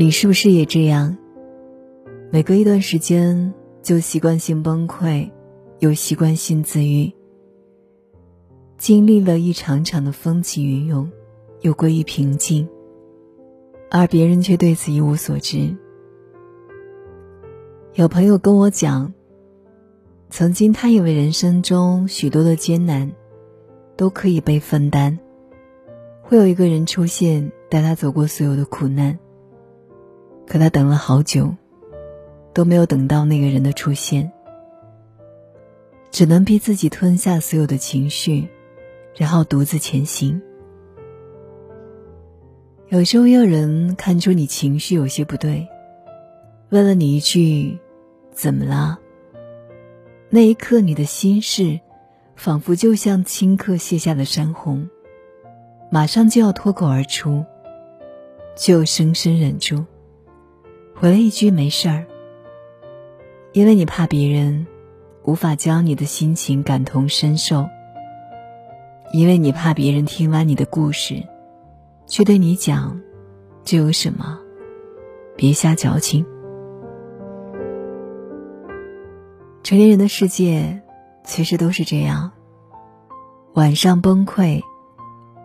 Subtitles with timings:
[0.00, 1.18] 你是不是也这样？
[2.30, 3.52] 每隔一段时间
[3.82, 5.28] 就习惯性崩溃，
[5.80, 7.12] 又习惯性自愈，
[8.76, 11.10] 经历了一场场的风起云涌，
[11.62, 12.68] 又归于平静，
[13.90, 15.76] 而别人却对此一无所知。
[17.94, 19.12] 有朋友跟我讲，
[20.30, 23.10] 曾经他以为人生中许多的艰难
[23.96, 25.18] 都可以被分担，
[26.22, 29.18] 会有一个人出现带他走过所有的苦难。
[30.48, 31.54] 可他等了好久，
[32.52, 34.32] 都没有等到那个人的出现，
[36.10, 38.48] 只能逼自己吞下所有的情绪，
[39.14, 40.40] 然后独自前行。
[42.88, 45.68] 有时候有人看出你情绪有些不对，
[46.70, 47.78] 问了你一句。
[48.32, 49.00] 怎么了？
[50.30, 51.80] 那一刻，你的心事
[52.36, 54.88] 仿佛就像顷刻卸下的山洪，
[55.90, 57.44] 马上就要脱口而出，
[58.56, 59.84] 就深深忍住，
[61.00, 62.04] 回了一句“没事儿”，
[63.54, 64.66] 因为你怕别人
[65.22, 67.68] 无法将你的心情感同身受，
[69.12, 71.22] 因为你怕别人听完你的故事，
[72.08, 73.00] 却对你讲
[73.62, 74.40] ：“这有什么？
[75.36, 76.26] 别瞎矫情。”
[79.62, 80.82] 成年人的世界，
[81.22, 82.32] 其实都是这样。
[83.54, 84.60] 晚上崩溃，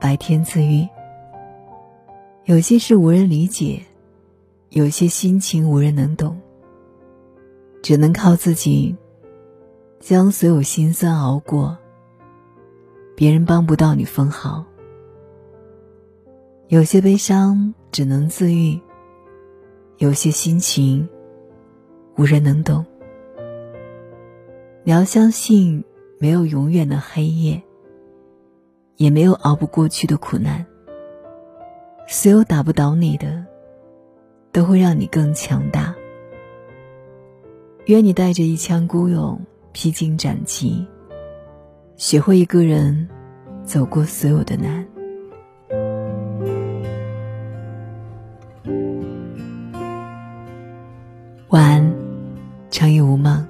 [0.00, 0.88] 白天自愈。
[2.46, 3.82] 有些事无人理解，
[4.70, 6.38] 有些心情无人能懂。
[7.82, 8.96] 只能靠自己，
[10.00, 11.78] 将所有心酸熬过。
[13.14, 14.64] 别人帮不到你分毫。
[16.68, 18.80] 有些悲伤只能自愈，
[19.98, 21.08] 有些心情
[22.16, 22.84] 无人能懂。
[24.82, 25.84] 你要相信，
[26.18, 27.62] 没有永远的黑夜，
[28.96, 30.66] 也没有熬不过去的苦难。
[32.08, 33.46] 所有打不倒你的，
[34.56, 35.94] 都会让你更强大。
[37.84, 39.38] 愿你带着一腔孤勇，
[39.72, 40.82] 披荆斩棘，
[41.96, 43.06] 学会一个人
[43.64, 44.86] 走过所有的难。
[51.48, 51.94] 晚安，
[52.70, 53.46] 长夜无梦。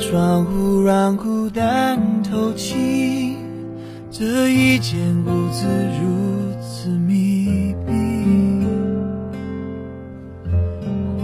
[0.00, 3.36] 窗户让孤单透气，
[4.10, 5.66] 这一间屋子
[6.00, 7.37] 如此密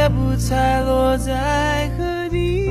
[0.00, 2.64] 也不猜落在何地。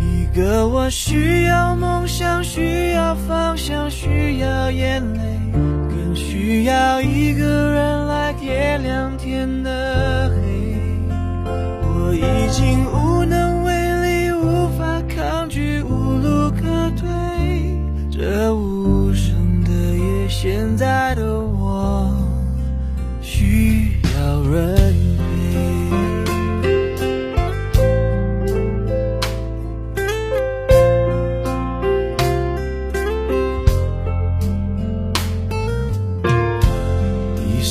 [0.00, 5.20] 一个我需要梦想，需要方向，需要眼泪，
[5.52, 10.40] 更需要一个人来点亮天的黑。
[11.82, 13.23] 我已经无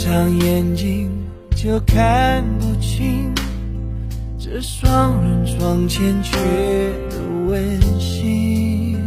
[0.03, 1.09] 上眼睛
[1.56, 3.34] 就看不清。
[4.38, 6.36] 这双人床欠缺
[7.09, 9.00] 的温馨，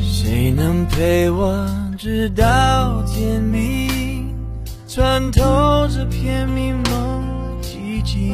[0.00, 1.66] 谁能陪我
[1.98, 4.32] 直到天明，
[4.86, 7.24] 穿透这片迷蒙
[7.60, 8.32] 寂静？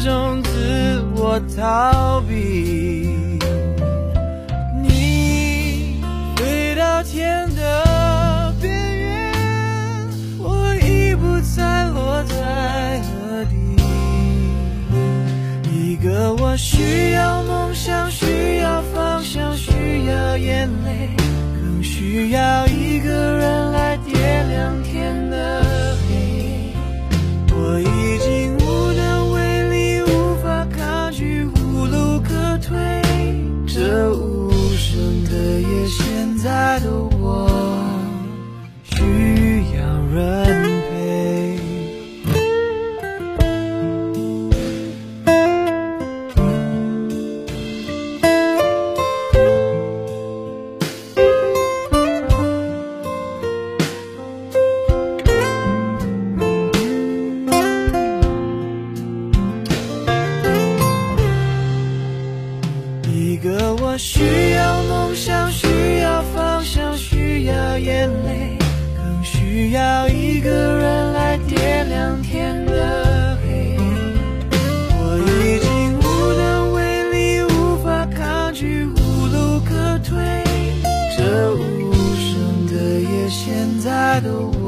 [0.00, 3.13] 种自我逃避。
[84.24, 84.63] shadow.